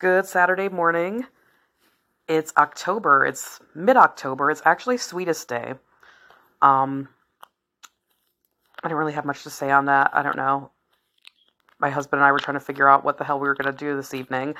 Good 0.00 0.26
Saturday 0.26 0.68
morning. 0.68 1.24
It's 2.26 2.52
October. 2.56 3.24
It's 3.24 3.60
mid 3.76 3.96
October. 3.96 4.50
It's 4.50 4.60
actually 4.64 4.96
Sweetest 4.96 5.48
Day. 5.48 5.74
Um, 6.60 7.08
I 8.82 8.88
don't 8.88 8.98
really 8.98 9.12
have 9.12 9.24
much 9.24 9.44
to 9.44 9.50
say 9.50 9.70
on 9.70 9.84
that. 9.84 10.10
I 10.12 10.24
don't 10.24 10.36
know. 10.36 10.72
My 11.78 11.90
husband 11.90 12.18
and 12.20 12.26
I 12.26 12.32
were 12.32 12.40
trying 12.40 12.56
to 12.56 12.64
figure 12.64 12.88
out 12.88 13.04
what 13.04 13.18
the 13.18 13.24
hell 13.24 13.38
we 13.38 13.46
were 13.46 13.54
going 13.54 13.72
to 13.72 13.78
do 13.78 13.94
this 13.94 14.14
evening 14.14 14.56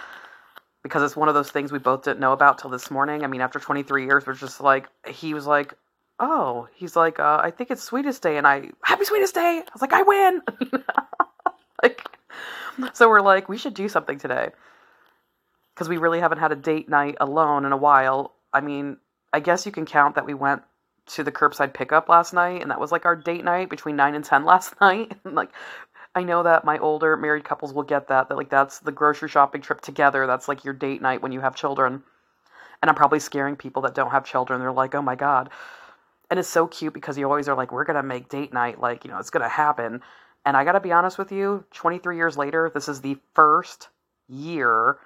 because 0.85 1.03
it's 1.03 1.17
one 1.17 1.29
of 1.29 1.35
those 1.35 1.51
things 1.51 1.73
we 1.73 1.81
both 1.81 2.05
didn't 2.05 2.21
know 2.21 2.33
about 2.33 2.59
till 2.59 2.71
this 2.71 2.89
morning. 2.89 3.25
I 3.25 3.27
mean, 3.27 3.41
after 3.41 3.59
23 3.59 4.05
years, 4.05 4.29
we're 4.29 4.35
just 4.35 4.61
like, 4.61 4.87
he 5.05 5.35
was 5.35 5.49
like, 5.49 5.75
oh, 6.21 6.69
he's 6.77 6.95
like, 6.95 7.19
uh, 7.19 7.41
I 7.43 7.51
think 7.51 7.73
it's 7.73 7.83
Sweetest 7.83 8.23
Day. 8.23 8.37
And 8.37 8.47
I, 8.47 8.71
Happy 8.85 9.05
Sweetest 9.05 9.35
Day. 9.35 9.63
I 9.67 9.71
was 9.73 9.83
like, 9.83 9.95
I 9.95 10.03
win. 10.03 10.43
like, 11.83 12.07
so 12.93 13.09
we're 13.09 13.21
like, 13.21 13.49
we 13.49 13.59
should 13.59 13.75
do 13.75 13.89
something 13.89 14.17
today 14.17 14.51
because 15.75 15.89
we 15.89 15.97
really 15.97 16.21
haven't 16.21 16.39
had 16.39 16.53
a 16.53 16.57
date 16.57 16.89
night 16.89 17.17
alone 17.21 17.65
in 17.65 17.73
a 17.73 17.77
while. 17.77 18.35
I 18.53 18.61
mean, 18.61 18.99
I 19.33 19.41
guess 19.41 19.67
you 19.67 19.73
can 19.73 19.87
count 19.87 20.15
that 20.15 20.27
we 20.27 20.35
went 20.35 20.63
to 21.07 21.25
the 21.25 21.33
curbside 21.33 21.75
pickup 21.75 22.09
last 22.09 22.33
night, 22.33 22.63
and 22.63 22.71
that 22.71 22.81
was 22.81 22.93
like 22.93 23.05
our 23.05 23.17
date 23.17 23.45
night 23.45 23.69
between 23.69 23.97
nine 23.97 24.15
and 24.15 24.25
ten 24.25 24.45
last 24.47 24.81
night. 24.81 25.13
like, 25.25 25.51
I 26.15 26.23
know 26.23 26.45
that 26.45 26.65
my 26.65 26.79
older 26.79 27.17
married 27.17 27.45
couples 27.45 27.75
will 27.75 27.83
get 27.83 28.09
that. 28.09 28.29
That 28.29 28.37
like 28.37 28.51
that's 28.51 28.79
the 28.79 28.93
grocery 28.93 29.29
shopping 29.29 29.61
trip 29.61 29.81
together. 29.81 30.27
That's 30.27 30.49
like 30.49 30.65
your 30.65 30.75
date 30.75 31.03
night 31.03 31.23
when 31.23 31.33
you 31.33 31.41
have 31.41 31.57
children. 31.57 32.03
And 32.81 32.89
I'm 32.89 32.95
probably 32.95 33.21
scaring 33.21 33.57
people 33.57 33.83
that 33.83 33.95
don't 33.95 34.11
have 34.11 34.25
children. 34.25 34.61
They're 34.61 34.73
like, 34.73 34.95
oh 34.95 35.03
my 35.03 35.17
god. 35.17 35.51
And 36.31 36.39
it's 36.39 36.49
so 36.49 36.67
cute 36.67 36.95
because 36.95 37.19
you 37.19 37.29
always 37.29 37.49
are 37.49 37.57
like, 37.57 37.73
we're 37.73 37.85
gonna 37.85 38.03
make 38.03 38.29
date 38.29 38.53
night. 38.53 38.81
Like, 38.81 39.05
you 39.05 39.11
know, 39.11 39.19
it's 39.19 39.31
gonna 39.31 39.49
happen. 39.49 40.01
And 40.45 40.57
I 40.57 40.65
gotta 40.65 40.81
be 40.81 40.93
honest 40.93 41.19
with 41.19 41.33
you, 41.33 41.65
23 41.73 42.17
years 42.17 42.37
later, 42.37 42.71
this 42.73 42.89
is 42.89 43.01
the 43.01 43.19
first 43.35 43.89
year 44.29 44.99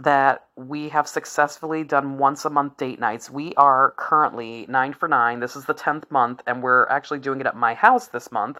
that 0.00 0.46
we 0.56 0.88
have 0.90 1.08
successfully 1.08 1.82
done 1.82 2.18
once 2.18 2.44
a 2.44 2.50
month 2.50 2.76
date 2.76 3.00
nights. 3.00 3.30
We 3.30 3.52
are 3.56 3.94
currently 3.96 4.64
nine 4.68 4.92
for 4.92 5.08
nine. 5.08 5.40
This 5.40 5.56
is 5.56 5.64
the 5.64 5.74
10th 5.74 6.10
month, 6.10 6.42
and 6.46 6.62
we're 6.62 6.86
actually 6.88 7.18
doing 7.18 7.40
it 7.40 7.46
at 7.46 7.56
my 7.56 7.74
house 7.74 8.06
this 8.06 8.30
month 8.30 8.58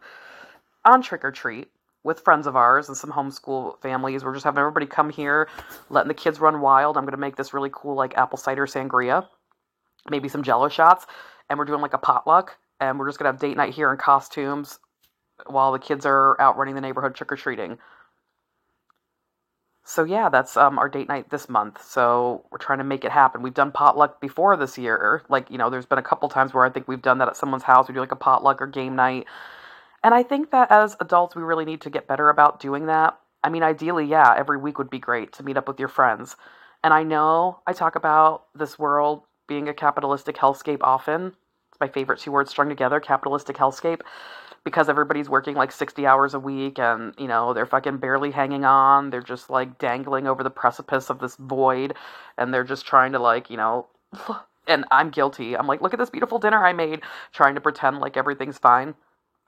on 0.84 1.00
trick 1.00 1.24
or 1.24 1.30
treat 1.30 1.70
with 2.02 2.20
friends 2.20 2.46
of 2.46 2.56
ours 2.56 2.88
and 2.88 2.96
some 2.96 3.12
homeschool 3.12 3.80
families. 3.80 4.24
We're 4.24 4.34
just 4.34 4.44
having 4.44 4.60
everybody 4.60 4.86
come 4.86 5.10
here, 5.10 5.48
letting 5.90 6.08
the 6.08 6.14
kids 6.14 6.40
run 6.40 6.60
wild. 6.60 6.96
I'm 6.96 7.04
going 7.04 7.12
to 7.12 7.18
make 7.18 7.36
this 7.36 7.54
really 7.54 7.70
cool, 7.72 7.94
like 7.94 8.16
apple 8.16 8.38
cider 8.38 8.66
sangria, 8.66 9.26
maybe 10.10 10.28
some 10.28 10.42
jello 10.42 10.68
shots, 10.68 11.06
and 11.48 11.58
we're 11.58 11.66
doing 11.66 11.80
like 11.80 11.94
a 11.94 11.98
potluck. 11.98 12.56
And 12.80 12.98
we're 12.98 13.08
just 13.08 13.18
going 13.18 13.24
to 13.24 13.32
have 13.32 13.40
date 13.40 13.56
night 13.56 13.74
here 13.74 13.90
in 13.90 13.98
costumes 13.98 14.78
while 15.46 15.72
the 15.72 15.80
kids 15.80 16.06
are 16.06 16.40
out 16.40 16.56
running 16.56 16.76
the 16.76 16.80
neighborhood 16.80 17.14
trick 17.14 17.30
or 17.32 17.36
treating 17.36 17.78
so 19.88 20.04
yeah, 20.04 20.28
that's 20.28 20.54
um, 20.58 20.78
our 20.78 20.86
date 20.86 21.08
night 21.08 21.30
this 21.30 21.48
month. 21.48 21.82
So 21.82 22.44
we're 22.50 22.58
trying 22.58 22.76
to 22.76 22.84
make 22.84 23.06
it 23.06 23.10
happen. 23.10 23.40
We've 23.40 23.54
done 23.54 23.72
potluck 23.72 24.20
before 24.20 24.54
this 24.54 24.76
year. 24.76 25.22
Like, 25.30 25.50
you 25.50 25.56
know, 25.56 25.70
there's 25.70 25.86
been 25.86 25.96
a 25.96 26.02
couple 26.02 26.28
times 26.28 26.52
where 26.52 26.66
I 26.66 26.68
think 26.68 26.86
we've 26.86 27.00
done 27.00 27.16
that 27.18 27.28
at 27.28 27.38
someone's 27.38 27.62
house. 27.62 27.88
We 27.88 27.94
do 27.94 28.00
like 28.00 28.12
a 28.12 28.16
potluck 28.16 28.60
or 28.60 28.66
game 28.66 28.96
night. 28.96 29.24
And 30.04 30.12
I 30.12 30.24
think 30.24 30.50
that 30.50 30.70
as 30.70 30.94
adults, 31.00 31.34
we 31.34 31.42
really 31.42 31.64
need 31.64 31.80
to 31.80 31.90
get 31.90 32.06
better 32.06 32.28
about 32.28 32.60
doing 32.60 32.84
that. 32.84 33.18
I 33.42 33.48
mean, 33.48 33.62
ideally, 33.62 34.04
yeah, 34.04 34.34
every 34.36 34.58
week 34.58 34.76
would 34.76 34.90
be 34.90 34.98
great 34.98 35.32
to 35.32 35.42
meet 35.42 35.56
up 35.56 35.66
with 35.66 35.80
your 35.80 35.88
friends. 35.88 36.36
And 36.84 36.92
I 36.92 37.02
know 37.02 37.60
I 37.66 37.72
talk 37.72 37.96
about 37.96 38.44
this 38.54 38.78
world 38.78 39.22
being 39.46 39.70
a 39.70 39.74
capitalistic 39.74 40.36
hellscape 40.36 40.82
often. 40.82 41.32
It's 41.70 41.80
my 41.80 41.88
favorite 41.88 42.18
two 42.18 42.32
words 42.32 42.50
strung 42.50 42.68
together 42.68 43.00
capitalistic 43.00 43.56
hellscape 43.56 44.02
because 44.68 44.90
everybody's 44.90 45.30
working 45.30 45.54
like 45.54 45.72
60 45.72 46.06
hours 46.06 46.34
a 46.34 46.38
week 46.38 46.78
and, 46.78 47.14
you 47.18 47.26
know, 47.26 47.54
they're 47.54 47.66
fucking 47.66 47.96
barely 47.96 48.30
hanging 48.30 48.66
on. 48.66 49.08
They're 49.08 49.22
just 49.22 49.48
like 49.48 49.78
dangling 49.78 50.26
over 50.26 50.42
the 50.42 50.50
precipice 50.50 51.08
of 51.08 51.18
this 51.20 51.36
void 51.36 51.94
and 52.36 52.52
they're 52.52 52.64
just 52.64 52.84
trying 52.84 53.12
to 53.12 53.18
like, 53.18 53.48
you 53.48 53.56
know, 53.56 53.86
and 54.68 54.84
I'm 54.90 55.08
guilty. 55.10 55.56
I'm 55.56 55.66
like, 55.66 55.80
look 55.80 55.94
at 55.94 55.98
this 55.98 56.10
beautiful 56.10 56.38
dinner 56.38 56.64
I 56.64 56.74
made, 56.74 57.00
trying 57.32 57.54
to 57.54 57.60
pretend 57.62 57.98
like 57.98 58.18
everything's 58.18 58.58
fine. 58.58 58.94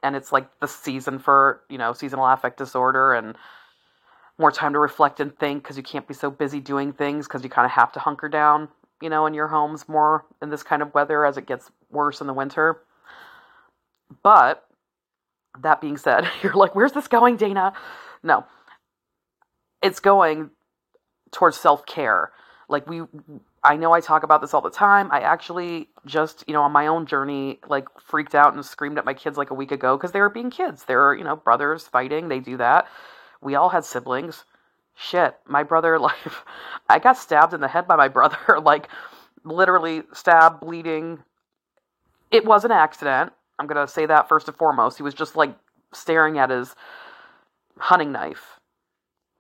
And 0.03 0.17
it's 0.17 0.33
like 0.33 0.49
the 0.61 0.69
season 0.69 1.19
for, 1.19 1.61
you 1.69 1.77
know, 1.77 1.93
seasonal 1.93 2.27
affect 2.27 2.57
disorder 2.57 3.13
and 3.13 3.37
more 4.39 4.51
time 4.51 4.73
to 4.73 4.79
reflect 4.79 5.21
and 5.21 5.39
think 5.39 5.63
because 5.63 5.77
you 5.77 5.83
can't 5.83 6.09
be 6.09 6.15
so 6.15 6.31
busy 6.31 6.61
doing 6.61 6.95
things 6.95 7.29
because 7.29 7.45
you 7.45 7.51
kind 7.51 7.67
of 7.67 7.73
have 7.73 7.93
to 7.93 8.01
hunker 8.01 8.31
down, 8.31 8.69
you 9.03 9.11
know, 9.11 9.27
in 9.27 9.35
your 9.35 9.49
homes 9.49 9.87
more 9.87 10.25
in 10.41 10.49
this 10.49 10.63
kind 10.63 10.81
of 10.81 10.95
weather 10.95 11.27
as 11.27 11.37
it 11.37 11.47
gets 11.47 11.71
worse 11.91 12.23
in 12.23 12.27
the 12.27 12.33
winter. 12.33 12.81
But 14.23 14.67
that 15.63 15.81
being 15.81 15.97
said, 15.97 16.29
you're 16.43 16.55
like, 16.55 16.75
where's 16.75 16.93
this 16.93 17.09
going, 17.09 17.37
Dana? 17.37 17.73
No. 18.23 18.45
It's 19.83 20.01
going 20.01 20.51
towards 21.31 21.57
self 21.57 21.87
care. 21.87 22.33
Like, 22.69 22.87
we, 22.89 23.03
I 23.65 23.77
know 23.77 23.93
I 23.93 24.01
talk 24.01 24.23
about 24.23 24.41
this 24.41 24.55
all 24.55 24.61
the 24.61 24.71
time. 24.71 25.11
I 25.11 25.21
actually 25.21 25.89
just, 26.07 26.45
you 26.47 26.55
know, 26.55 26.63
on 26.63 26.73
my 26.73 26.87
own 26.87 27.07
journey, 27.07 27.59
like, 27.69 27.87
freaked 28.01 28.35
out 28.35 28.55
and 28.55 28.65
screamed 28.65 28.99
at 28.99 29.05
my 29.05 29.15
kids 29.15 29.37
like 29.37 29.51
a 29.51 29.55
week 29.55 29.73
ago 29.73 29.97
because 29.97 30.13
they 30.13 30.21
were 30.21 30.29
being 30.29 30.51
kids. 30.51 30.85
They 30.85 30.95
were, 30.95 31.15
you 31.15 31.25
know, 31.25 31.37
brothers 31.37 31.89
fighting. 31.89 32.29
They 32.29 32.39
do 32.39 32.57
that. 32.59 32.87
We 33.41 33.57
all 33.57 33.71
had 33.71 33.85
siblings. 33.85 34.45
Shit. 34.95 35.37
My 35.47 35.63
brother, 35.63 35.99
like, 35.99 36.17
I 36.89 36.99
got 36.99 37.17
stabbed 37.17 37.55
in 37.55 37.61
the 37.61 37.69
head 37.69 37.89
by 37.89 37.97
my 37.97 38.09
brother, 38.09 38.61
like, 38.63 38.89
literally 39.45 40.03
stabbed, 40.13 40.61
bleeding. 40.61 41.19
It 42.31 42.45
was 42.45 42.65
an 42.65 42.71
accident 42.71 43.33
I'm 43.61 43.67
going 43.67 43.87
to 43.87 43.93
say 43.93 44.07
that 44.07 44.27
first 44.27 44.49
and 44.49 44.57
foremost. 44.57 44.97
He 44.97 45.03
was 45.03 45.13
just 45.13 45.37
like 45.37 45.55
staring 45.93 46.39
at 46.39 46.49
his 46.49 46.75
hunting 47.77 48.11
knife, 48.11 48.59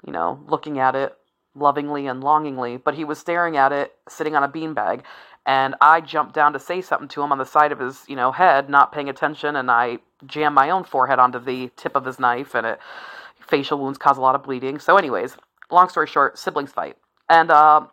you 0.06 0.12
know, 0.12 0.44
looking 0.46 0.78
at 0.78 0.94
it 0.94 1.16
lovingly 1.54 2.06
and 2.06 2.22
longingly, 2.22 2.76
but 2.76 2.94
he 2.94 3.04
was 3.04 3.18
staring 3.18 3.56
at 3.56 3.72
it 3.72 3.94
sitting 4.08 4.36
on 4.36 4.44
a 4.44 4.48
beanbag. 4.48 5.02
And 5.46 5.74
I 5.80 6.02
jumped 6.02 6.34
down 6.34 6.52
to 6.52 6.58
say 6.58 6.82
something 6.82 7.08
to 7.08 7.22
him 7.22 7.32
on 7.32 7.38
the 7.38 7.46
side 7.46 7.72
of 7.72 7.80
his, 7.80 8.04
you 8.08 8.14
know, 8.14 8.30
head, 8.30 8.68
not 8.68 8.92
paying 8.92 9.08
attention, 9.08 9.56
and 9.56 9.70
I 9.70 9.98
jammed 10.26 10.54
my 10.54 10.68
own 10.68 10.84
forehead 10.84 11.18
onto 11.18 11.38
the 11.38 11.70
tip 11.76 11.96
of 11.96 12.04
his 12.04 12.18
knife, 12.20 12.54
and 12.54 12.66
it 12.66 12.78
facial 13.40 13.78
wounds 13.78 13.96
cause 13.96 14.18
a 14.18 14.20
lot 14.20 14.34
of 14.34 14.42
bleeding. 14.42 14.78
So, 14.78 14.98
anyways, 14.98 15.38
long 15.70 15.88
story 15.88 16.06
short, 16.06 16.38
siblings 16.38 16.70
fight, 16.72 16.98
and 17.30 17.50
uh, 17.50 17.86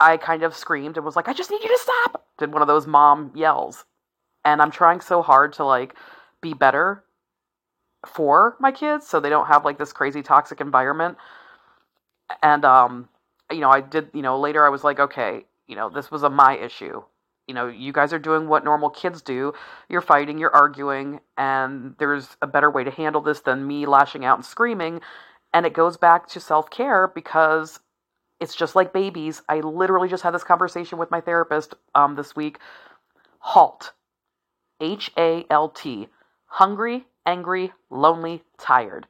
I 0.00 0.16
kind 0.16 0.42
of 0.42 0.56
screamed 0.56 0.96
and 0.96 1.06
was 1.06 1.14
like, 1.14 1.28
"I 1.28 1.32
just 1.32 1.50
need 1.50 1.62
you 1.62 1.68
to 1.68 1.78
stop!" 1.78 2.26
Did 2.38 2.52
one 2.52 2.60
of 2.60 2.68
those 2.68 2.88
mom 2.88 3.30
yells, 3.36 3.84
and 4.44 4.60
I'm 4.60 4.70
trying 4.70 5.00
so 5.00 5.22
hard 5.22 5.52
to 5.54 5.64
like 5.64 5.94
be 6.40 6.54
better 6.54 7.04
for 8.06 8.56
my 8.58 8.72
kids 8.72 9.06
so 9.06 9.20
they 9.20 9.30
don't 9.30 9.46
have 9.46 9.64
like 9.64 9.78
this 9.78 9.92
crazy 9.92 10.22
toxic 10.22 10.60
environment. 10.60 11.16
And 12.42 12.64
um 12.64 13.08
you 13.50 13.60
know, 13.60 13.70
I 13.70 13.80
did, 13.80 14.08
you 14.14 14.22
know, 14.22 14.38
later 14.40 14.64
I 14.64 14.70
was 14.70 14.82
like, 14.82 14.98
okay, 14.98 15.44
you 15.66 15.76
know, 15.76 15.90
this 15.90 16.10
was 16.10 16.22
a 16.22 16.30
my 16.30 16.56
issue. 16.56 17.02
You 17.46 17.54
know, 17.54 17.66
you 17.68 17.92
guys 17.92 18.12
are 18.12 18.18
doing 18.18 18.48
what 18.48 18.64
normal 18.64 18.88
kids 18.88 19.20
do. 19.20 19.52
You're 19.88 20.00
fighting, 20.00 20.38
you're 20.38 20.54
arguing, 20.54 21.20
and 21.36 21.94
there's 21.98 22.36
a 22.40 22.46
better 22.46 22.70
way 22.70 22.84
to 22.84 22.90
handle 22.90 23.20
this 23.20 23.40
than 23.40 23.66
me 23.66 23.84
lashing 23.84 24.24
out 24.24 24.38
and 24.38 24.44
screaming. 24.44 25.00
And 25.52 25.66
it 25.66 25.74
goes 25.74 25.96
back 25.96 26.28
to 26.28 26.40
self 26.40 26.70
care 26.70 27.08
because 27.08 27.80
it's 28.40 28.54
just 28.54 28.74
like 28.74 28.92
babies. 28.92 29.42
I 29.48 29.60
literally 29.60 30.08
just 30.08 30.22
had 30.22 30.34
this 30.34 30.44
conversation 30.44 30.98
with 30.98 31.10
my 31.10 31.20
therapist 31.20 31.74
um, 31.94 32.14
this 32.14 32.34
week. 32.34 32.58
Halt. 33.40 33.92
H 34.82 35.10
A 35.16 35.46
L 35.48 35.70
T. 35.70 36.08
Hungry, 36.46 37.06
angry, 37.24 37.72
lonely, 37.88 38.42
tired. 38.58 39.06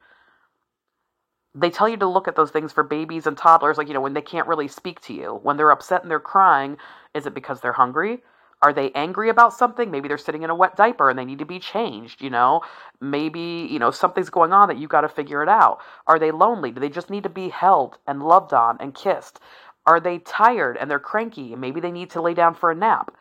They 1.55 1.69
tell 1.69 1.89
you 1.89 1.97
to 1.97 2.07
look 2.07 2.27
at 2.27 2.35
those 2.35 2.51
things 2.51 2.71
for 2.71 2.83
babies 2.83 3.27
and 3.27 3.37
toddlers, 3.37 3.77
like, 3.77 3.87
you 3.87 3.93
know, 3.93 4.01
when 4.01 4.13
they 4.13 4.21
can't 4.21 4.47
really 4.47 4.67
speak 4.67 5.01
to 5.01 5.13
you. 5.13 5.39
When 5.43 5.57
they're 5.57 5.71
upset 5.71 6.01
and 6.01 6.09
they're 6.09 6.19
crying, 6.19 6.77
is 7.13 7.25
it 7.25 7.33
because 7.33 7.59
they're 7.59 7.73
hungry? 7.73 8.23
Are 8.61 8.71
they 8.71 8.91
angry 8.91 9.29
about 9.29 9.53
something? 9.53 9.91
Maybe 9.91 10.07
they're 10.07 10.17
sitting 10.17 10.43
in 10.43 10.49
a 10.49 10.55
wet 10.55 10.77
diaper 10.77 11.09
and 11.09 11.19
they 11.19 11.25
need 11.25 11.39
to 11.39 11.45
be 11.45 11.59
changed, 11.59 12.21
you 12.21 12.29
know? 12.29 12.61
Maybe, 13.01 13.67
you 13.69 13.77
know, 13.77 13.91
something's 13.91 14.29
going 14.29 14.53
on 14.53 14.69
that 14.69 14.77
you 14.77 14.87
got 14.87 15.01
to 15.01 15.09
figure 15.09 15.43
it 15.43 15.49
out. 15.49 15.79
Are 16.07 16.17
they 16.17 16.31
lonely? 16.31 16.71
Do 16.71 16.79
they 16.79 16.89
just 16.89 17.09
need 17.09 17.23
to 17.23 17.29
be 17.29 17.49
held 17.49 17.97
and 18.07 18.23
loved 18.23 18.53
on 18.53 18.77
and 18.79 18.95
kissed? 18.95 19.39
Are 19.85 19.99
they 19.99 20.19
tired 20.19 20.77
and 20.77 20.89
they're 20.89 20.97
cranky? 20.97 21.55
Maybe 21.57 21.81
they 21.81 21.91
need 21.91 22.09
to 22.11 22.21
lay 22.21 22.33
down 22.33 22.55
for 22.55 22.71
a 22.71 22.75
nap 22.75 23.13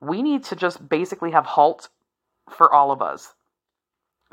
we 0.00 0.22
need 0.22 0.44
to 0.44 0.56
just 0.56 0.88
basically 0.88 1.32
have 1.32 1.46
halt 1.46 1.88
for 2.50 2.72
all 2.72 2.90
of 2.90 3.02
us. 3.02 3.34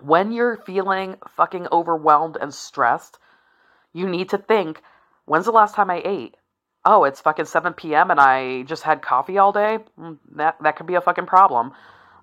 When 0.01 0.31
you're 0.31 0.57
feeling 0.57 1.15
fucking 1.27 1.67
overwhelmed 1.71 2.37
and 2.39 2.53
stressed, 2.53 3.17
you 3.93 4.07
need 4.09 4.29
to 4.29 4.37
think, 4.37 4.81
when's 5.25 5.45
the 5.45 5.51
last 5.51 5.75
time 5.75 5.89
I 5.89 6.01
ate? 6.03 6.35
Oh, 6.83 7.03
it's 7.05 7.21
fucking 7.21 7.45
7 7.45 7.73
p.m. 7.73 8.11
and 8.11 8.19
I 8.19 8.63
just 8.63 8.83
had 8.83 9.01
coffee 9.01 9.37
all 9.37 9.51
day? 9.51 9.79
Mm, 9.99 10.19
that, 10.35 10.61
that 10.61 10.75
could 10.75 10.85
be 10.85 10.95
a 10.95 11.01
fucking 11.01 11.25
problem. 11.25 11.71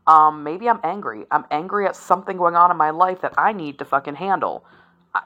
Um, 0.06 0.44
maybe 0.44 0.68
I'm 0.68 0.80
angry. 0.84 1.24
I'm 1.30 1.46
angry 1.50 1.86
at 1.86 1.96
something 1.96 2.36
going 2.36 2.54
on 2.54 2.70
in 2.70 2.76
my 2.76 2.90
life 2.90 3.22
that 3.22 3.34
I 3.38 3.52
need 3.52 3.78
to 3.78 3.84
fucking 3.84 4.16
handle 4.16 4.64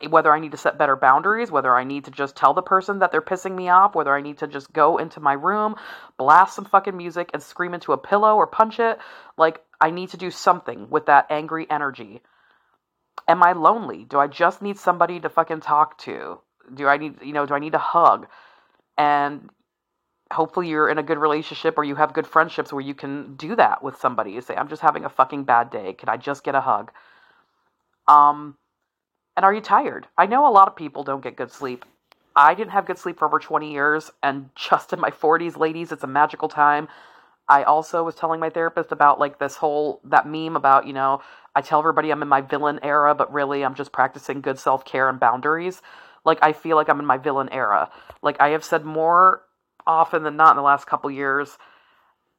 whether 0.09 0.33
I 0.33 0.41
need 0.41 0.51
to 0.51 0.57
set 0.57 0.79
better 0.79 0.97
boundaries, 0.97 1.51
whether 1.51 1.75
I 1.75 1.85
need 1.85 2.07
to 2.07 2.11
just 2.11 2.35
tell 2.37 2.55
the 2.55 2.63
person 2.63 2.99
that 2.99 3.13
they're 3.13 3.23
pissing 3.23 3.55
me 3.55 3.69
off, 3.69 3.95
whether 3.95 4.15
I 4.15 4.21
need 4.21 4.39
to 4.39 4.47
just 4.47 4.73
go 4.73 4.99
into 4.99 5.21
my 5.21 5.35
room, 5.35 5.77
blast 6.17 6.57
some 6.57 6.65
fucking 6.65 6.97
music 6.97 7.31
and 7.33 7.43
scream 7.43 7.73
into 7.73 7.93
a 7.93 7.99
pillow 7.99 8.35
or 8.35 8.47
punch 8.47 8.81
it. 8.81 8.99
Like, 9.39 9.63
I 9.81 9.91
need 9.91 10.11
to 10.11 10.17
do 10.17 10.31
something 10.31 10.91
with 10.91 11.07
that 11.07 11.27
angry 11.31 11.67
energy. 11.71 12.23
Am 13.29 13.43
I 13.43 13.53
lonely? 13.53 14.05
Do 14.05 14.19
I 14.19 14.27
just 14.27 14.61
need 14.61 14.79
somebody 14.79 15.21
to 15.21 15.29
fucking 15.29 15.61
talk 15.61 15.99
to? 15.99 16.41
Do 16.75 16.89
I 16.89 16.97
need, 16.97 17.23
you 17.23 17.33
know, 17.33 17.47
do 17.47 17.55
I 17.55 17.61
need 17.61 17.75
a 17.75 17.79
hug? 17.79 18.27
And 18.99 19.51
hopefully 20.33 20.69
you're 20.69 20.89
in 20.89 20.99
a 20.99 21.03
good 21.03 21.19
relationship 21.19 21.79
or 21.79 21.85
you 21.85 21.95
have 21.95 22.13
good 22.13 22.27
friendships 22.27 22.73
where 22.73 22.83
you 22.83 22.95
can 22.95 23.37
do 23.37 23.55
that 23.55 23.85
with 23.85 23.97
somebody. 23.99 24.33
You 24.33 24.41
say, 24.41 24.57
I'm 24.57 24.69
just 24.69 24.83
having 24.83 25.05
a 25.05 25.09
fucking 25.09 25.45
bad 25.45 25.71
day. 25.71 25.93
Can 25.93 26.09
I 26.09 26.17
just 26.17 26.43
get 26.43 26.57
a 26.57 26.61
hug? 26.61 26.91
Um, 28.09 28.57
and 29.37 29.45
are 29.45 29.55
you 29.55 29.61
tired? 29.61 30.07
I 30.17 30.27
know 30.27 30.47
a 30.47 30.51
lot 30.51 30.69
of 30.69 30.77
people 30.77 31.05
don't 31.05 31.23
get 31.23 31.37
good 31.37 31.51
sleep. 31.51 31.85
I 32.35 32.55
didn't 32.55 32.73
have 32.73 32.87
good 32.87 32.99
sleep 32.99 33.19
for 33.19 33.27
over 33.27 33.39
20 33.39 33.71
years, 33.71 34.11
and 34.23 34.51
just 34.57 34.93
in 34.93 35.01
my 35.01 35.11
40s, 35.11 35.57
ladies, 35.57 35.93
it's 35.93 36.05
a 36.05 36.09
magical 36.09 36.49
time. 36.49 36.89
I 37.49 37.63
also 37.63 38.03
was 38.03 38.17
telling 38.17 38.41
my 38.41 38.51
therapist 38.51 38.91
about 38.91 39.21
like 39.21 39.39
this 39.39 39.57
whole 39.57 40.01
that 40.05 40.27
meme 40.29 40.57
about, 40.57 40.87
you 40.87 40.93
know, 40.93 41.23
I 41.55 41.61
tell 41.61 41.79
everybody 41.79 42.11
I'm 42.11 42.23
in 42.23 42.29
my 42.29 42.41
villain 42.41 42.81
era, 42.83 43.15
but 43.15 43.33
really 43.33 43.65
I'm 43.65 43.75
just 43.75 43.93
practicing 43.93 44.41
good 44.41 44.59
self-care 44.59 45.09
and 45.09 45.21
boundaries. 45.21 45.81
Like 46.25 46.39
I 46.43 46.53
feel 46.53 46.77
like 46.77 46.89
I'm 46.89 46.99
in 46.99 47.07
my 47.07 47.19
villain 47.19 47.49
era. 47.53 47.89
Like 48.21 48.41
I 48.41 48.49
have 48.49 48.65
said 48.65 48.85
more 48.85 49.43
often 49.87 50.25
than 50.25 50.37
not 50.37 50.51
in 50.51 50.57
the 50.57 50.63
last 50.63 50.89
couple 50.89 51.09
years, 51.09 51.57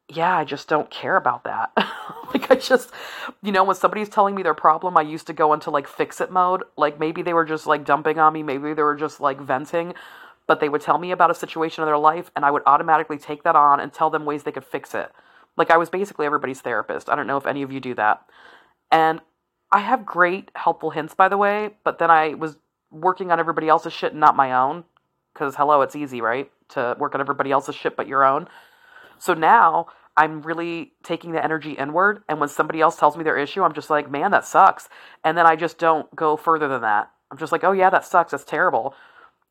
yeah, 0.10 0.38
I 0.38 0.44
just 0.44 0.68
don't 0.68 0.90
care 0.90 1.16
about 1.16 1.46
that. 1.46 1.72
like 2.40 2.52
I 2.52 2.56
just 2.56 2.92
you 3.42 3.52
know, 3.52 3.64
when 3.64 3.76
somebody's 3.76 4.10
telling 4.10 4.36
me 4.36 4.44
their 4.44 4.54
problem, 4.54 4.98
I 4.98 5.02
used 5.02 5.28
to 5.28 5.34
go 5.34 5.54
into 5.54 5.72
like 5.72 5.88
fix 5.88 6.22
it 6.22 6.32
mode. 6.32 6.64
Like 6.78 7.00
maybe 7.00 7.22
they 7.22 7.34
were 7.34 7.46
just 7.46 7.68
like 7.68 7.86
dumping 7.86 8.20
on 8.20 8.34
me, 8.34 8.44
maybe 8.44 8.74
they 8.74 8.84
were 8.84 8.96
just 8.96 9.20
like 9.20 9.40
venting 9.40 9.94
but 10.48 10.62
they 10.62 10.70
would 10.70 10.82
tell 10.82 10.98
me 10.98 11.12
about 11.12 11.30
a 11.30 11.36
situation 11.36 11.84
in 11.84 11.88
their 11.88 11.98
life 11.98 12.32
and 12.36 12.46
I 12.46 12.52
would 12.52 12.64
automatically 12.66 13.18
take 13.18 13.44
that 13.44 13.56
on 13.56 13.80
and 13.80 13.94
tell 13.94 14.10
them 14.10 14.26
ways 14.26 14.44
they 14.44 14.52
could 14.52 14.66
fix 14.66 14.96
it. 14.96 15.12
Like 15.58 15.70
I 15.70 15.78
was 15.78 15.90
basically 15.90 16.26
everybody's 16.26 16.62
therapist. 16.62 17.10
I 17.10 17.16
don't 17.16 17.28
know 17.28 17.38
if 17.38 17.46
any 17.46 17.62
of 17.62 17.72
you 17.72 17.80
do 17.80 17.94
that. 17.96 18.24
And 18.90 19.20
I 19.72 19.80
have 19.80 20.06
great 20.06 20.50
helpful 20.56 20.92
hints 20.92 21.14
by 21.14 21.28
the 21.28 21.38
way, 21.38 21.72
but 21.84 22.00
then 22.00 22.10
I 22.10 22.34
was 22.34 22.58
working 22.90 23.32
on 23.32 23.40
everybody 23.40 23.68
else's 23.68 23.92
shit 23.92 24.14
and 24.14 24.22
not 24.22 24.36
my 24.36 24.54
own 24.54 24.86
cuz 25.36 25.56
hello, 25.56 25.82
it's 25.82 25.96
easy, 25.96 26.22
right? 26.22 26.50
To 26.70 26.96
work 26.98 27.14
on 27.14 27.22
everybody 27.22 27.52
else's 27.52 27.76
shit 27.76 27.98
but 27.98 28.08
your 28.08 28.24
own. 28.24 28.48
So 29.20 29.34
now 29.34 29.88
I'm 30.18 30.42
really 30.42 30.94
taking 31.04 31.32
the 31.32 31.44
energy 31.44 31.74
inward 31.74 32.24
and 32.28 32.40
when 32.40 32.50
somebody 32.50 32.82
else 32.82 32.98
tells 32.98 33.16
me 33.16 33.24
their 33.24 33.38
issue, 33.38 33.64
I'm 33.64 33.74
just 33.74 33.90
like, 33.90 34.10
"Man, 34.10 34.32
that 34.32 34.46
sucks." 34.46 34.90
And 35.24 35.38
then 35.38 35.46
I 35.46 35.56
just 35.56 35.78
don't 35.78 36.14
go 36.16 36.36
further 36.36 36.68
than 36.68 36.82
that. 36.82 37.12
I'm 37.32 37.38
just 37.38 37.52
like, 37.52 37.64
"Oh 37.64 37.72
yeah, 37.72 37.90
that 37.90 38.06
sucks. 38.06 38.32
That's 38.32 38.44
terrible." 38.44 38.96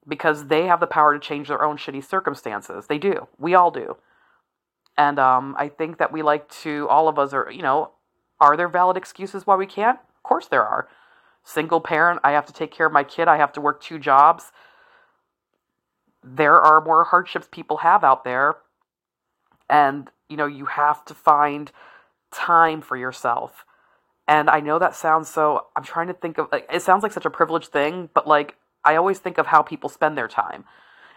because 0.09 0.47
they 0.47 0.67
have 0.67 0.81
the 0.81 0.87
power 0.87 1.15
to 1.15 1.21
change 1.21 1.49
their 1.49 1.65
own 1.65 1.77
shitty 1.77 2.05
circumstances. 2.05 2.87
They 2.87 2.99
do. 2.99 3.29
We 3.39 3.55
all 3.55 3.71
do. 3.71 3.97
And 4.97 5.19
um, 5.19 5.55
I 5.59 5.69
think 5.69 5.99
that 5.99 6.13
we 6.13 6.23
like 6.23 6.49
to, 6.63 6.89
all 6.89 7.09
of 7.09 7.19
us 7.19 7.33
are, 7.33 7.51
you 7.51 7.63
know, 7.63 7.93
are 8.41 8.57
there 8.57 8.69
valid 8.69 8.97
excuses 8.97 9.47
why 9.47 9.57
we 9.57 9.67
can't? 9.67 9.99
Of 10.17 10.23
course 10.23 10.49
there 10.49 10.65
are. 10.65 10.89
Single 11.45 11.81
parent, 11.81 12.21
I 12.25 12.33
have 12.33 12.47
to 12.47 12.53
take 12.53 12.73
care 12.73 12.87
of 12.87 12.93
my 12.93 13.05
kid, 13.05 13.29
I 13.29 13.37
have 13.37 13.53
to 13.53 13.61
work 13.61 13.81
two 13.81 13.99
jobs. 13.99 14.53
There 16.23 16.61
are 16.61 16.81
more 16.81 17.05
hardships 17.05 17.49
people 17.51 17.79
have 17.79 18.03
out 18.03 18.25
there. 18.25 18.57
And, 19.69 20.11
you 20.29 20.37
know, 20.37 20.47
you 20.47 20.67
have 20.67 21.05
to 21.07 21.15
find 21.15 21.71
time 22.33 22.81
for 22.81 22.97
yourself. 22.97 23.65
And 24.29 24.51
I 24.51 24.61
know 24.61 24.79
that 24.79 24.95
sounds 24.95 25.29
so, 25.29 25.67
I'm 25.77 25.85
trying 25.85 26.09
to 26.09 26.15
think 26.15 26.39
of, 26.39 26.49
like, 26.51 26.67
it 26.73 26.83
sounds 26.83 27.03
like 27.03 27.13
such 27.13 27.27
a 27.27 27.31
privileged 27.31 27.69
thing, 27.69 28.11
but 28.13 28.27
like, 28.27 28.57
I 28.85 28.97
always 28.97 29.19
think 29.19 29.39
of 29.39 29.47
how 29.47 29.63
people 29.63 29.89
spend 29.89 30.17
their 30.17 30.29
time. 30.29 30.65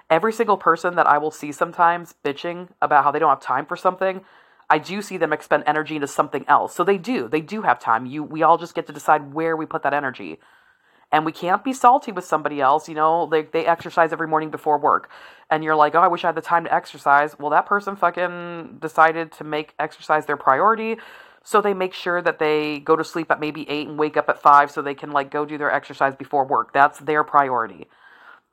Every 0.09 0.33
single 0.33 0.57
person 0.57 0.95
that 0.95 1.07
I 1.07 1.17
will 1.19 1.31
see 1.31 1.51
sometimes 1.51 2.15
bitching 2.23 2.69
about 2.81 3.03
how 3.03 3.11
they 3.11 3.19
don't 3.19 3.29
have 3.29 3.41
time 3.41 3.65
for 3.65 3.77
something, 3.77 4.21
I 4.69 4.77
do 4.77 5.01
see 5.01 5.17
them 5.17 5.33
expend 5.33 5.63
energy 5.65 5.95
into 5.95 6.07
something 6.07 6.45
else. 6.47 6.75
So 6.75 6.83
they 6.83 6.97
do. 6.97 7.27
They 7.27 7.41
do 7.41 7.63
have 7.63 7.79
time. 7.79 8.05
You 8.05 8.23
we 8.23 8.43
all 8.43 8.57
just 8.57 8.75
get 8.75 8.87
to 8.87 8.93
decide 8.93 9.33
where 9.33 9.55
we 9.55 9.65
put 9.65 9.83
that 9.83 9.93
energy. 9.93 10.39
And 11.11 11.25
we 11.25 11.31
can't 11.31 11.63
be 11.63 11.73
salty 11.73 12.11
with 12.11 12.25
somebody 12.25 12.61
else, 12.61 12.87
you 12.87 12.95
know, 12.95 13.25
they 13.25 13.41
they 13.43 13.65
exercise 13.65 14.13
every 14.13 14.27
morning 14.27 14.51
before 14.51 14.77
work. 14.77 15.09
And 15.49 15.63
you're 15.63 15.75
like, 15.75 15.95
"Oh, 15.95 16.01
I 16.01 16.07
wish 16.07 16.23
I 16.23 16.27
had 16.27 16.35
the 16.35 16.41
time 16.41 16.65
to 16.65 16.73
exercise." 16.73 17.37
Well, 17.39 17.49
that 17.49 17.65
person 17.65 17.95
fucking 17.95 18.77
decided 18.79 19.31
to 19.33 19.43
make 19.43 19.73
exercise 19.79 20.27
their 20.27 20.37
priority 20.37 20.97
so 21.43 21.61
they 21.61 21.73
make 21.73 21.93
sure 21.93 22.21
that 22.21 22.39
they 22.39 22.79
go 22.79 22.95
to 22.95 23.03
sleep 23.03 23.31
at 23.31 23.39
maybe 23.39 23.67
8 23.69 23.87
and 23.87 23.97
wake 23.97 24.17
up 24.17 24.29
at 24.29 24.41
5 24.41 24.71
so 24.71 24.81
they 24.81 24.93
can 24.93 25.11
like 25.11 25.31
go 25.31 25.45
do 25.45 25.57
their 25.57 25.71
exercise 25.71 26.15
before 26.15 26.45
work. 26.45 26.73
That's 26.73 26.99
their 26.99 27.23
priority. 27.23 27.87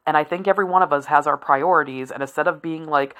And 0.06 0.16
I 0.16 0.24
think 0.24 0.46
every 0.46 0.64
one 0.64 0.82
of 0.82 0.92
us 0.92 1.06
has 1.06 1.26
our 1.26 1.36
priorities 1.36 2.10
and 2.10 2.22
instead 2.22 2.46
of 2.46 2.62
being 2.62 2.86
like 2.86 3.16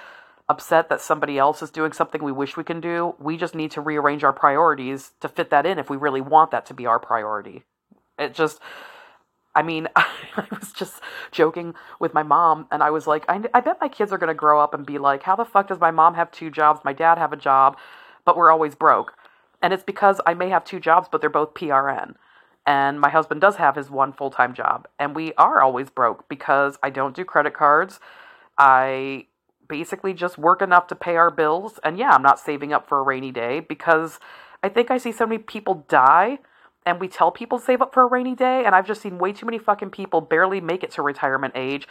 upset 0.49 0.89
that 0.89 1.01
somebody 1.01 1.39
else 1.39 1.61
is 1.63 1.71
doing 1.71 1.93
something 1.93 2.23
we 2.23 2.33
wish 2.33 2.57
we 2.57 2.65
can 2.65 2.81
do, 2.81 3.17
we 3.19 3.37
just 3.37 3.55
need 3.55 3.73
to 3.73 3.81
rearrange 3.81 4.23
our 4.23 4.33
priorities 4.33 5.13
to 5.21 5.29
fit 5.29 5.51
that 5.51 5.67
in 5.67 5.79
if 5.79 5.91
we 5.91 5.97
really 5.97 6.21
want 6.21 6.53
that 6.53 6.65
to 6.67 6.75
be 6.75 6.87
our 6.87 7.01
priority. 7.01 7.65
It 8.19 8.33
just 8.33 8.61
I 9.57 9.63
mean, 9.63 9.89
I 9.97 10.47
was 10.51 10.73
just 10.73 11.01
joking 11.33 11.75
with 11.99 12.15
my 12.15 12.23
mom, 12.23 12.69
and 12.71 12.83
I 12.83 12.91
was 12.91 13.07
like, 13.09 13.25
I, 13.29 13.43
I 13.53 13.61
bet 13.61 13.79
my 13.81 13.89
kids 13.89 14.13
are 14.13 14.19
going 14.19 14.29
to 14.29 14.35
grow 14.35 14.61
up 14.61 14.75
and 14.75 14.87
be 14.87 14.99
like, 14.99 15.25
how 15.25 15.35
the 15.35 15.45
fuck 15.45 15.69
does 15.69 15.81
my 15.81 15.91
mom 15.91 16.15
have 16.15 16.31
two 16.31 16.51
jobs, 16.51 16.83
my 16.85 16.93
dad 16.93 17.19
have 17.19 17.33
a 17.33 17.37
job, 17.37 17.77
but 18.25 18.37
we're 18.37 18.51
always 18.53 18.77
broke? 18.77 19.15
And 19.63 19.73
it's 19.73 19.83
because 19.83 20.21
I 20.27 20.35
may 20.35 20.51
have 20.51 20.65
two 20.65 20.79
jobs, 20.79 21.09
but 21.11 21.21
they're 21.21 21.31
both 21.31 21.55
PRN. 21.55 22.15
And 22.67 23.01
my 23.01 23.09
husband 23.09 23.41
does 23.41 23.57
have 23.57 23.77
his 23.77 23.91
one 23.91 24.13
full 24.13 24.31
time 24.31 24.53
job. 24.53 24.87
And 24.99 25.15
we 25.15 25.33
are 25.35 25.63
always 25.63 25.89
broke 25.89 26.29
because 26.29 26.79
I 26.83 26.91
don't 26.91 27.17
do 27.17 27.25
credit 27.25 27.55
cards. 27.55 28.01
I 28.59 29.27
basically 29.69 30.13
just 30.13 30.37
work 30.37 30.61
enough 30.61 30.89
to 30.89 30.95
pay 30.95 31.17
our 31.17 31.31
bills. 31.31 31.79
And 31.85 31.97
yeah, 31.97 32.11
I'm 32.11 32.23
not 32.23 32.41
saving 32.41 32.73
up 32.73 32.89
for 32.89 32.99
a 32.99 33.03
rainy 33.03 33.31
day 33.31 33.61
because 33.61 34.19
I 34.63 34.69
think 34.69 34.91
I 34.91 34.99
see 34.99 35.13
so 35.13 35.27
many 35.27 35.39
people 35.39 35.85
die 35.89 36.39
and 36.87 37.01
we 37.01 37.09
tell 37.09 37.33
people 37.33 37.59
save 37.59 37.83
up 37.83 37.93
for 37.93 38.05
a 38.05 38.07
rainy 38.07 38.35
day. 38.35 38.65
And 38.65 38.75
I've 38.75 38.87
just 38.87 39.03
seen 39.03 39.19
way 39.19 39.33
too 39.33 39.45
many 39.45 39.59
fucking 39.59 39.91
people 39.91 40.21
barely 40.21 40.61
make 40.61 40.85
it 40.85 40.93
to 40.93 41.03
retirement 41.03 41.53
age 41.57 41.87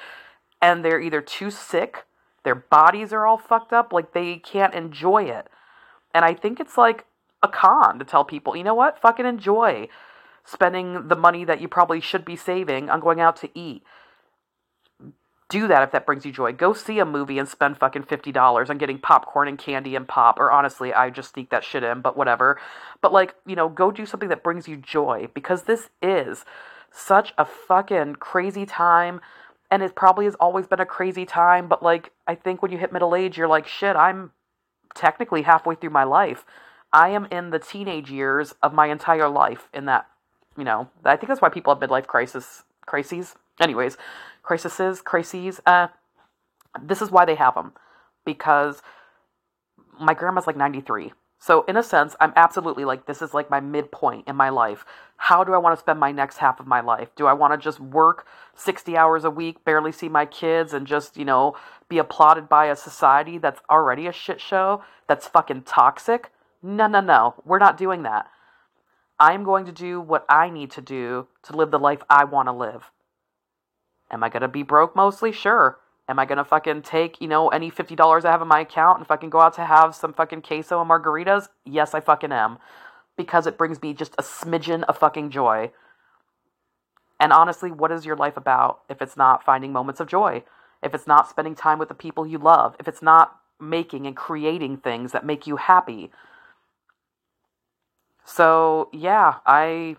and 0.62 0.84
they're 0.84 1.02
either 1.02 1.22
too 1.22 1.52
sick, 1.52 2.06
their 2.44 2.56
bodies 2.56 3.14
are 3.14 3.26
all 3.26 3.38
fucked 3.38 3.74
up, 3.74 3.94
like 3.94 4.14
they 4.14 4.38
can't 4.38 4.74
enjoy 4.74 5.24
it. 5.24 5.48
And 6.14 6.26
I 6.26 6.34
think 6.34 6.60
it's 6.60 6.78
like 6.78 7.06
a 7.44 7.48
con 7.48 8.00
to 8.00 8.06
tell 8.06 8.24
people, 8.24 8.56
you 8.56 8.64
know 8.64 8.74
what, 8.74 9.00
fucking 9.00 9.26
enjoy 9.26 9.88
spending 10.44 11.08
the 11.08 11.16
money 11.16 11.44
that 11.44 11.60
you 11.60 11.68
probably 11.68 12.00
should 12.00 12.24
be 12.24 12.36
saving 12.36 12.90
on 12.90 13.00
going 13.00 13.20
out 13.20 13.36
to 13.38 13.50
eat. 13.54 13.84
Do 15.48 15.68
that 15.68 15.84
if 15.84 15.92
that 15.92 16.06
brings 16.06 16.26
you 16.26 16.32
joy. 16.32 16.54
Go 16.54 16.74
see 16.74 16.98
a 16.98 17.06
movie 17.06 17.38
and 17.38 17.48
spend 17.48 17.78
fucking 17.78 18.04
$50 18.04 18.70
on 18.70 18.78
getting 18.80 18.98
popcorn 18.98 19.48
and 19.48 19.60
candy 19.60 19.96
and 19.96 20.08
pop. 20.08 20.40
Or 20.40 20.52
honestly, 20.52 20.94
I 20.94 21.12
just 21.12 21.34
sneak 21.34 21.52
that 21.52 21.64
shit 21.64 21.84
in, 21.84 22.02
but 22.02 22.18
whatever. 22.18 22.60
But 23.02 23.14
like, 23.14 23.36
you 23.46 23.56
know, 23.56 23.70
go 23.70 23.92
do 23.92 24.08
something 24.08 24.30
that 24.30 24.44
brings 24.44 24.68
you 24.68 24.76
joy 24.78 25.28
because 25.36 25.64
this 25.64 25.90
is 26.02 26.46
such 26.92 27.34
a 27.38 27.46
fucking 27.46 28.16
crazy 28.16 28.66
time. 28.66 29.22
And 29.70 29.84
it 29.84 29.96
probably 29.96 30.26
has 30.26 30.36
always 30.36 30.66
been 30.66 30.80
a 30.80 30.86
crazy 30.86 31.26
time. 31.26 31.68
But 31.68 31.84
like, 31.84 32.12
I 32.26 32.34
think 32.34 32.64
when 32.64 32.72
you 32.72 32.80
hit 32.80 32.92
middle 32.92 33.16
age, 33.16 33.38
you're 33.38 33.48
like, 33.48 33.68
shit, 33.68 33.96
I'm 33.96 34.32
technically 34.96 35.44
halfway 35.44 35.76
through 35.76 35.92
my 35.92 36.06
life. 36.06 36.44
I 36.92 37.10
am 37.10 37.26
in 37.26 37.52
the 37.52 37.60
teenage 37.60 38.10
years 38.10 38.56
of 38.64 38.74
my 38.74 38.88
entire 38.88 39.30
life 39.30 39.70
in 39.74 39.86
that, 39.86 40.08
you 40.58 40.64
know, 40.64 40.90
I 41.04 41.18
think 41.18 41.28
that's 41.28 41.42
why 41.42 41.50
people 41.50 41.76
have 41.76 41.88
midlife 41.88 42.08
crisis 42.08 42.64
crises. 42.86 43.36
Anyways, 43.60 43.98
crises, 44.44 45.02
crises. 45.02 45.62
Uh, 45.66 45.88
this 46.82 47.02
is 47.02 47.12
why 47.12 47.26
they 47.26 47.36
have 47.36 47.56
them 47.56 47.74
because 48.26 48.82
my 50.00 50.14
grandma's 50.14 50.48
like 50.48 50.58
93. 50.58 51.14
So 51.40 51.64
in 51.68 51.78
a 51.78 51.84
sense, 51.84 52.16
I'm 52.20 52.34
absolutely 52.36 52.86
like 52.86 53.06
this 53.06 53.22
is 53.22 53.34
like 53.34 53.50
my 53.50 53.60
midpoint 53.60 54.28
in 54.28 54.36
my 54.36 54.50
life. 54.50 54.86
How 55.18 55.44
do 55.44 55.54
I 55.54 55.58
want 55.58 55.76
to 55.76 55.80
spend 55.80 56.00
my 56.00 56.12
next 56.12 56.38
half 56.38 56.60
of 56.60 56.68
my 56.68 56.82
life? 56.82 57.10
Do 57.16 57.28
I 57.28 57.34
want 57.34 57.54
to 57.54 57.64
just 57.64 57.80
work 57.80 58.26
60 58.56 58.98
hours 58.98 59.24
a 59.24 59.30
week, 59.30 59.64
barely 59.64 59.92
see 59.92 60.10
my 60.10 60.26
kids 60.26 60.74
and 60.74 60.88
just, 60.88 61.18
you 61.18 61.26
know, 61.26 61.56
be 61.88 62.00
applauded 62.00 62.50
by 62.50 62.66
a 62.66 62.76
society 62.76 63.38
that's 63.38 63.62
already 63.70 64.08
a 64.08 64.12
shit 64.12 64.42
show, 64.42 64.84
that's 65.08 65.28
fucking 65.28 65.64
toxic? 65.64 66.32
No, 66.64 66.88
no, 66.88 67.00
no. 67.00 67.36
We're 67.46 67.60
not 67.60 67.78
doing 67.78 68.04
that. 68.04 68.28
I'm 69.20 69.44
going 69.44 69.66
to 69.66 69.72
do 69.72 70.02
what 70.02 70.26
I 70.28 70.50
need 70.50 70.72
to 70.72 70.82
do 70.82 71.28
to 71.44 71.56
live 71.56 71.72
the 71.72 71.80
life 71.80 72.02
I 72.10 72.24
want 72.26 72.48
to 72.48 72.54
live. 72.54 72.92
Am 74.12 74.24
I 74.24 74.30
to 74.30 74.48
be 74.48 74.64
broke 74.64 74.96
mostly? 74.96 75.32
Sure. 75.32 75.80
Am 76.08 76.20
I 76.20 76.26
to 76.26 76.44
fucking 76.44 76.84
take, 76.84 77.20
you 77.20 77.28
know, 77.28 77.50
any 77.50 77.72
$50 77.72 78.26
I 78.26 78.32
have 78.32 78.42
in 78.42 78.48
my 78.48 78.60
account 78.60 79.00
and 79.00 79.08
fucking 79.08 79.32
go 79.32 79.40
out 79.42 79.56
to 79.56 79.66
have 79.66 79.96
some 79.96 80.14
fucking 80.14 80.44
queso 80.44 80.80
and 80.80 80.90
margaritas? 80.90 81.48
Yes, 81.66 81.96
I 81.96 82.00
fucking 82.00 82.32
am. 82.32 82.60
Because 83.18 83.48
it 83.48 83.58
brings 83.58 83.82
me 83.82 83.94
just 83.94 84.14
a 84.18 84.22
smidgen 84.22 84.84
of 84.84 84.98
fucking 84.98 85.32
joy. 85.32 85.72
And 87.20 87.34
honestly, 87.34 87.72
what 87.72 87.92
is 87.92 88.06
your 88.06 88.16
life 88.16 88.38
about 88.38 88.82
if 88.90 89.02
it's 89.02 89.18
not 89.18 89.44
finding 89.44 89.74
moments 89.74 90.00
of 90.00 90.08
joy? 90.08 90.44
If 90.84 90.94
it's 90.94 91.08
not 91.08 91.30
spending 91.30 91.56
time 91.56 91.80
with 91.80 91.90
the 91.90 91.96
people 91.96 92.28
you 92.28 92.38
love? 92.38 92.76
If 92.80 92.88
it's 92.88 93.02
not 93.02 93.40
making 93.60 94.06
and 94.06 94.16
creating 94.16 94.78
things 94.78 95.12
that 95.14 95.26
make 95.26 95.48
you 95.48 95.56
happy? 95.56 96.12
So 98.26 98.90
yeah, 98.92 99.36
I 99.46 99.96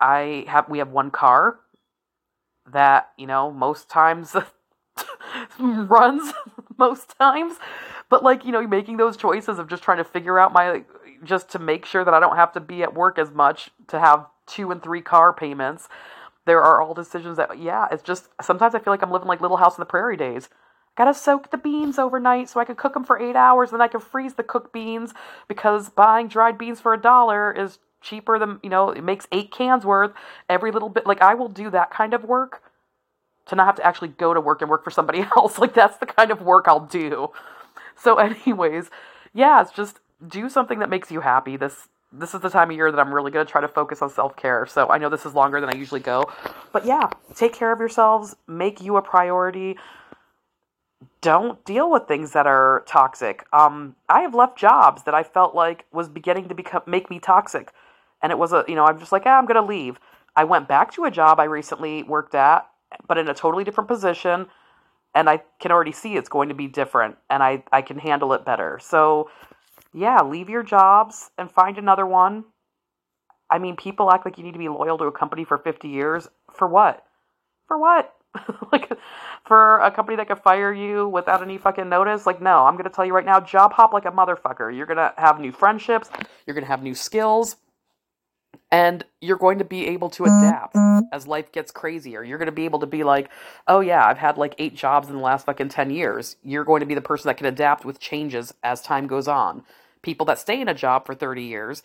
I 0.00 0.44
have 0.48 0.68
we 0.68 0.78
have 0.78 0.90
one 0.90 1.10
car 1.10 1.60
that 2.72 3.10
you 3.16 3.26
know 3.26 3.50
most 3.50 3.88
times 3.88 4.34
runs 5.58 6.32
most 6.78 7.16
times, 7.18 7.56
but 8.08 8.22
like 8.22 8.44
you 8.44 8.52
know 8.52 8.66
making 8.66 8.96
those 8.96 9.16
choices 9.16 9.58
of 9.58 9.68
just 9.68 9.82
trying 9.82 9.98
to 9.98 10.04
figure 10.04 10.38
out 10.38 10.52
my 10.52 10.84
just 11.22 11.48
to 11.50 11.58
make 11.58 11.86
sure 11.86 12.04
that 12.04 12.14
I 12.14 12.20
don't 12.20 12.36
have 12.36 12.52
to 12.52 12.60
be 12.60 12.82
at 12.82 12.94
work 12.94 13.18
as 13.18 13.30
much 13.30 13.70
to 13.88 13.98
have 13.98 14.26
two 14.46 14.70
and 14.70 14.82
three 14.82 15.00
car 15.00 15.32
payments 15.32 15.88
there 16.46 16.62
are 16.62 16.80
all 16.80 16.94
decisions 16.94 17.36
that, 17.36 17.58
yeah, 17.58 17.88
it's 17.90 18.02
just 18.02 18.28
sometimes 18.42 18.74
I 18.74 18.78
feel 18.78 18.92
like 18.92 19.02
I'm 19.02 19.10
living 19.10 19.28
like 19.28 19.40
Little 19.40 19.56
House 19.56 19.74
on 19.74 19.80
the 19.80 19.86
Prairie 19.86 20.16
days. 20.16 20.48
Gotta 20.96 21.14
soak 21.14 21.50
the 21.50 21.58
beans 21.58 21.98
overnight 21.98 22.48
so 22.48 22.60
I 22.60 22.64
can 22.64 22.76
cook 22.76 22.94
them 22.94 23.04
for 23.04 23.18
eight 23.18 23.34
hours, 23.34 23.70
then 23.70 23.80
I 23.80 23.88
can 23.88 24.00
freeze 24.00 24.34
the 24.34 24.44
cooked 24.44 24.72
beans 24.72 25.12
because 25.48 25.88
buying 25.88 26.28
dried 26.28 26.56
beans 26.56 26.80
for 26.80 26.94
a 26.94 27.00
dollar 27.00 27.50
is 27.52 27.78
cheaper 28.04 28.38
than, 28.38 28.60
you 28.62 28.70
know, 28.70 28.90
it 28.90 29.02
makes 29.02 29.26
eight 29.32 29.50
cans 29.50 29.84
worth 29.84 30.12
every 30.48 30.70
little 30.70 30.88
bit. 30.88 31.06
Like, 31.06 31.20
I 31.20 31.34
will 31.34 31.48
do 31.48 31.70
that 31.70 31.90
kind 31.90 32.14
of 32.14 32.22
work 32.22 32.62
to 33.46 33.56
not 33.56 33.66
have 33.66 33.76
to 33.76 33.86
actually 33.86 34.08
go 34.08 34.32
to 34.32 34.40
work 34.40 34.62
and 34.62 34.70
work 34.70 34.84
for 34.84 34.90
somebody 34.90 35.26
else. 35.36 35.58
Like, 35.58 35.74
that's 35.74 35.98
the 35.98 36.06
kind 36.06 36.30
of 36.30 36.42
work 36.42 36.66
I'll 36.68 36.86
do. 36.86 37.30
So, 37.96 38.18
anyways, 38.18 38.90
yeah, 39.32 39.60
it's 39.60 39.72
just 39.72 40.00
do 40.26 40.48
something 40.48 40.78
that 40.78 40.90
makes 40.90 41.10
you 41.10 41.20
happy. 41.20 41.56
This 41.56 41.88
this 42.16 42.32
is 42.32 42.40
the 42.40 42.48
time 42.50 42.70
of 42.70 42.76
year 42.76 42.92
that 42.92 43.00
I'm 43.00 43.12
really 43.12 43.32
going 43.32 43.44
to 43.44 43.50
try 43.50 43.60
to 43.60 43.68
focus 43.68 44.00
on 44.00 44.10
self 44.10 44.36
care. 44.36 44.66
So 44.66 44.88
I 44.88 44.98
know 44.98 45.08
this 45.08 45.26
is 45.26 45.34
longer 45.34 45.60
than 45.60 45.68
I 45.68 45.76
usually 45.76 46.00
go. 46.00 46.30
But 46.72 46.86
yeah, 46.86 47.08
take 47.34 47.52
care 47.52 47.72
of 47.72 47.80
yourselves, 47.80 48.36
make 48.46 48.80
you 48.80 48.96
a 48.96 49.02
priority. 49.02 49.76
Don't 51.20 51.64
deal 51.64 51.90
with 51.90 52.06
things 52.06 52.32
that 52.32 52.46
are 52.46 52.84
toxic. 52.86 53.44
Um, 53.52 53.96
I 54.08 54.20
have 54.20 54.34
left 54.34 54.58
jobs 54.58 55.02
that 55.04 55.14
I 55.14 55.22
felt 55.22 55.54
like 55.54 55.86
was 55.92 56.08
beginning 56.08 56.48
to 56.48 56.54
become 56.54 56.82
make 56.86 57.10
me 57.10 57.18
toxic. 57.18 57.72
And 58.24 58.32
it 58.32 58.38
was 58.38 58.54
a, 58.54 58.64
you 58.66 58.74
know, 58.74 58.86
I'm 58.86 58.98
just 58.98 59.12
like, 59.12 59.24
ah, 59.26 59.36
I'm 59.36 59.44
going 59.44 59.62
to 59.62 59.62
leave. 59.62 60.00
I 60.34 60.44
went 60.44 60.66
back 60.66 60.94
to 60.94 61.04
a 61.04 61.10
job 61.10 61.38
I 61.38 61.44
recently 61.44 62.02
worked 62.02 62.34
at, 62.34 62.66
but 63.06 63.18
in 63.18 63.28
a 63.28 63.34
totally 63.34 63.64
different 63.64 63.86
position. 63.86 64.46
And 65.14 65.28
I 65.28 65.42
can 65.60 65.70
already 65.70 65.92
see 65.92 66.16
it's 66.16 66.30
going 66.30 66.48
to 66.48 66.54
be 66.54 66.66
different 66.66 67.18
and 67.28 67.42
I, 67.42 67.62
I 67.70 67.82
can 67.82 67.98
handle 67.98 68.32
it 68.32 68.46
better. 68.46 68.80
So 68.82 69.28
yeah, 69.92 70.22
leave 70.22 70.48
your 70.48 70.62
jobs 70.62 71.30
and 71.36 71.50
find 71.50 71.76
another 71.76 72.06
one. 72.06 72.44
I 73.50 73.58
mean, 73.58 73.76
people 73.76 74.10
act 74.10 74.24
like 74.24 74.38
you 74.38 74.44
need 74.44 74.52
to 74.52 74.58
be 74.58 74.70
loyal 74.70 74.96
to 74.96 75.04
a 75.04 75.12
company 75.12 75.44
for 75.44 75.58
50 75.58 75.88
years. 75.88 76.26
For 76.50 76.66
what? 76.66 77.04
For 77.68 77.76
what? 77.76 78.10
like, 78.72 78.90
for 79.44 79.80
a 79.80 79.90
company 79.90 80.16
that 80.16 80.28
could 80.28 80.38
fire 80.38 80.72
you 80.72 81.06
without 81.08 81.42
any 81.42 81.58
fucking 81.58 81.90
notice? 81.90 82.26
Like, 82.26 82.40
no, 82.40 82.64
I'm 82.64 82.74
going 82.74 82.84
to 82.84 82.90
tell 82.90 83.04
you 83.04 83.14
right 83.14 83.26
now 83.26 83.38
job 83.38 83.74
hop 83.74 83.92
like 83.92 84.06
a 84.06 84.10
motherfucker. 84.10 84.74
You're 84.74 84.86
going 84.86 84.96
to 84.96 85.12
have 85.18 85.38
new 85.38 85.52
friendships, 85.52 86.08
you're 86.46 86.54
going 86.54 86.64
to 86.64 86.70
have 86.70 86.82
new 86.82 86.94
skills, 86.94 87.56
and 88.70 89.04
you're 89.20 89.36
going 89.36 89.58
to 89.58 89.64
be 89.64 89.86
able 89.88 90.10
to 90.10 90.24
adapt 90.24 90.76
as 91.12 91.26
life 91.26 91.52
gets 91.52 91.70
crazier. 91.70 92.22
You're 92.22 92.38
going 92.38 92.46
to 92.46 92.52
be 92.52 92.64
able 92.64 92.80
to 92.80 92.86
be 92.86 93.04
like, 93.04 93.30
oh 93.68 93.80
yeah, 93.80 94.06
I've 94.06 94.18
had 94.18 94.38
like 94.38 94.54
eight 94.58 94.74
jobs 94.74 95.08
in 95.08 95.14
the 95.14 95.22
last 95.22 95.46
fucking 95.46 95.68
10 95.68 95.90
years. 95.90 96.36
You're 96.42 96.64
going 96.64 96.80
to 96.80 96.86
be 96.86 96.94
the 96.94 97.00
person 97.00 97.28
that 97.28 97.36
can 97.36 97.46
adapt 97.46 97.84
with 97.84 98.00
changes 98.00 98.54
as 98.62 98.82
time 98.82 99.06
goes 99.06 99.28
on 99.28 99.64
people 100.04 100.26
that 100.26 100.38
stay 100.38 100.60
in 100.60 100.68
a 100.68 100.74
job 100.74 101.06
for 101.06 101.14
30 101.14 101.42
years, 101.42 101.82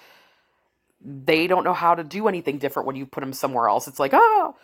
they 1.04 1.48
don't 1.48 1.64
know 1.64 1.74
how 1.74 1.96
to 1.96 2.04
do 2.04 2.28
anything 2.28 2.60
different 2.60 2.86
when 2.86 2.96
you 2.96 3.06
put 3.06 3.22
them 3.22 3.34
somewhere 3.34 3.68
else. 3.68 3.88
It's 3.88 4.00
like, 4.00 4.12
oh. 4.14 4.56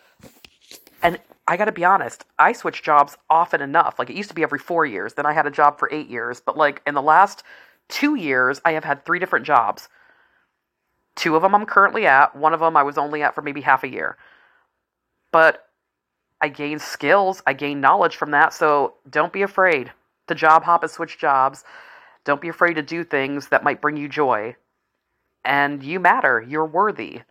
And 1.02 1.18
I 1.48 1.56
got 1.56 1.64
to 1.64 1.72
be 1.72 1.84
honest, 1.84 2.24
I 2.38 2.52
switch 2.52 2.82
jobs 2.82 3.16
often 3.28 3.60
enough. 3.60 3.98
Like 3.98 4.10
it 4.10 4.16
used 4.16 4.28
to 4.28 4.34
be 4.34 4.42
every 4.42 4.58
four 4.58 4.84
years. 4.86 5.14
Then 5.14 5.26
I 5.26 5.32
had 5.32 5.46
a 5.46 5.50
job 5.50 5.78
for 5.78 5.88
eight 5.90 6.08
years. 6.08 6.40
But 6.40 6.56
like 6.56 6.82
in 6.86 6.94
the 6.94 7.02
last 7.02 7.42
two 7.88 8.14
years, 8.14 8.60
I 8.64 8.72
have 8.72 8.84
had 8.84 9.04
three 9.04 9.18
different 9.18 9.46
jobs. 9.46 9.88
Two 11.16 11.34
of 11.34 11.42
them 11.42 11.54
I'm 11.54 11.66
currently 11.66 12.06
at. 12.06 12.36
One 12.36 12.54
of 12.54 12.60
them 12.60 12.76
I 12.76 12.82
was 12.82 12.98
only 12.98 13.22
at 13.22 13.34
for 13.34 13.42
maybe 13.42 13.62
half 13.62 13.82
a 13.82 13.88
year. 13.88 14.16
But 15.32 15.66
I 16.40 16.48
gained 16.48 16.82
skills, 16.82 17.42
I 17.46 17.54
gained 17.54 17.80
knowledge 17.80 18.16
from 18.16 18.30
that. 18.30 18.52
So 18.52 18.94
don't 19.08 19.32
be 19.32 19.42
afraid 19.42 19.92
to 20.28 20.34
job 20.34 20.64
hop 20.64 20.82
and 20.82 20.90
switch 20.90 21.18
jobs. 21.18 21.64
Don't 22.24 22.40
be 22.40 22.48
afraid 22.48 22.74
to 22.74 22.82
do 22.82 23.04
things 23.04 23.48
that 23.48 23.64
might 23.64 23.80
bring 23.80 23.96
you 23.96 24.08
joy. 24.08 24.56
And 25.44 25.82
you 25.82 26.00
matter. 26.00 26.44
You're 26.46 26.66
worthy. 26.66 27.22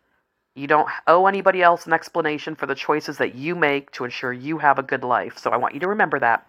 You 0.55 0.67
don't 0.67 0.89
owe 1.05 1.27
anybody 1.27 1.61
else 1.61 1.85
an 1.85 1.93
explanation 1.93 2.55
for 2.55 2.65
the 2.65 2.75
choices 2.75 3.17
that 3.17 3.35
you 3.35 3.55
make 3.55 3.91
to 3.91 4.05
ensure 4.05 4.31
you 4.31 4.57
have 4.59 4.79
a 4.79 4.83
good 4.83 5.03
life. 5.03 5.37
So 5.37 5.51
I 5.51 5.57
want 5.57 5.73
you 5.73 5.81
to 5.81 5.89
remember 5.89 6.17
that. 6.19 6.47